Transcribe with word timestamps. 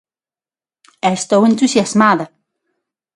Estou 1.15 1.41
entusiasmada. 1.51 2.25